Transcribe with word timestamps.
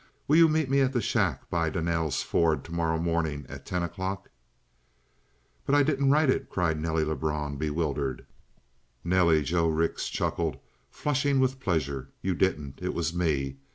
Will 0.27 0.37
you 0.37 0.49
meet 0.49 0.67
me 0.67 0.79
at 0.81 0.93
the 0.93 0.99
shack 0.99 1.47
by 1.51 1.69
Donnell's 1.69 2.23
ford 2.23 2.63
tomorrow 2.63 2.97
morning 2.97 3.45
at 3.47 3.67
ten 3.67 3.83
o'clock? 3.83 4.31
"But 5.63 5.75
I 5.75 5.83
didn't 5.83 6.09
write 6.09 6.31
it," 6.31 6.49
cried 6.49 6.79
Nelly 6.81 7.03
Lebrun, 7.05 7.57
bewildered. 7.57 8.25
"Nelly," 9.03 9.43
Joe 9.43 9.67
Rix 9.67 10.09
chuckled, 10.09 10.57
flushing 10.89 11.39
with 11.39 11.59
pleasure, 11.59 12.09
"you 12.23 12.33
didn't. 12.33 12.79
It 12.81 12.95
was 12.95 13.13
me. 13.13 13.57